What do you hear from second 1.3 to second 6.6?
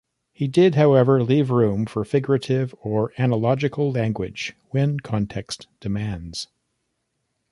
room for figurative or analogical language when context demands.